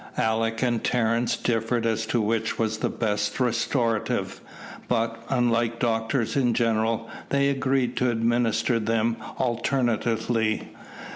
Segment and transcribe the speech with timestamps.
[0.17, 4.41] Alick and Terence differed as to which was the best restorative,
[4.87, 10.69] but, unlike doctors in general, they agreed to administer them alternately.